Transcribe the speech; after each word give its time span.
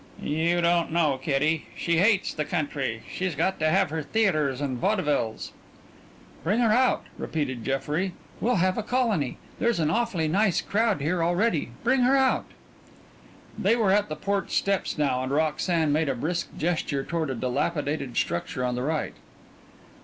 "You 0.19 0.61
don't 0.61 0.91
know 0.91 1.19
Kitty. 1.21 1.67
She 1.77 1.99
hates 1.99 2.33
the 2.33 2.43
country. 2.43 3.03
She's 3.07 3.35
got 3.35 3.59
to 3.59 3.69
have 3.69 3.91
her 3.91 4.01
theatres 4.01 4.59
and 4.59 4.79
vaudevilles." 4.79 5.51
"Bring 6.43 6.59
her 6.59 6.73
out," 6.73 7.05
repeated 7.19 7.63
Jeffrey. 7.63 8.13
"We'll 8.39 8.55
have 8.55 8.79
a 8.79 8.81
colony. 8.81 9.37
There's 9.59 9.79
an 9.79 9.91
awfully 9.91 10.27
nice 10.27 10.59
crowd 10.59 11.01
here 11.01 11.23
already. 11.23 11.69
Bring 11.83 12.01
her 12.01 12.17
out!" 12.17 12.45
They 13.55 13.75
were 13.75 13.91
at 13.91 14.09
the 14.09 14.15
porch 14.15 14.57
steps 14.57 14.97
now 14.97 15.21
and 15.21 15.31
Roxanne 15.31 15.91
made 15.93 16.09
a 16.09 16.15
brisk 16.15 16.47
gesture 16.57 17.03
toward 17.03 17.29
a 17.29 17.35
dilapidated 17.35 18.17
structure 18.17 18.65
on 18.65 18.73
the 18.73 18.81
right. 18.81 19.13